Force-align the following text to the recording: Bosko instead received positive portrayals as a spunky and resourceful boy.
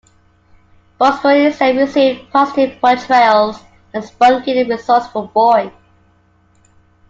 Bosko 0.99 1.27
instead 1.45 1.77
received 1.77 2.31
positive 2.31 2.81
portrayals 2.81 3.57
as 3.93 4.05
a 4.05 4.07
spunky 4.07 4.59
and 4.59 4.67
resourceful 4.67 5.27
boy. 5.27 5.71